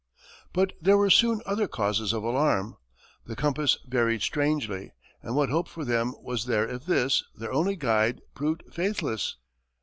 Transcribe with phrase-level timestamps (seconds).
[0.51, 2.75] But there were soon other causes of alarm.
[3.27, 7.75] The compass varied strangely, and what hope for them was there if this, their only
[7.75, 9.35] guide, proved faithless?